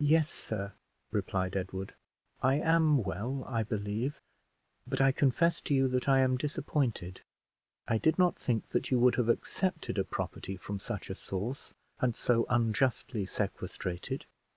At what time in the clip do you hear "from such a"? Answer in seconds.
10.56-11.14